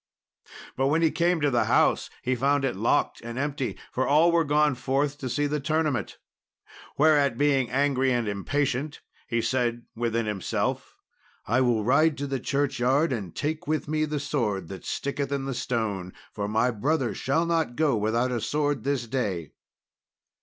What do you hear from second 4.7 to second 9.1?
forth to see the tournament. Whereat, being angry and impatient,